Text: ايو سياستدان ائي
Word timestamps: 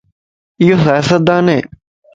ايو 0.61 0.75
سياستدان 0.85 1.45
ائي 1.53 1.61